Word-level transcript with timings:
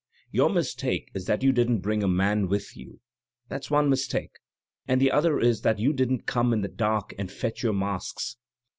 Your 0.31 0.49
mistake 0.49 1.11
is 1.13 1.25
that 1.25 1.43
you 1.43 1.51
didn't 1.51 1.81
bring 1.81 2.01
a 2.01 2.07
man 2.07 2.47
with 2.47 2.75
you; 2.75 3.01
that's 3.49 3.69
one 3.69 3.87
mistake, 3.87 4.31
and 4.87 4.99
the 4.99 5.11
other 5.11 5.39
is 5.39 5.61
that 5.61 5.77
you 5.77 5.93
didn't 5.93 6.25
come 6.25 6.53
in 6.53 6.61
the 6.61 6.67
dark 6.67 7.13
and 7.19 7.31
fetch 7.31 7.61
your 7.61 7.73
masks. 7.73 8.37